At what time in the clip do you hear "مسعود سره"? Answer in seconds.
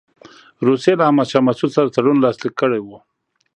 1.47-1.93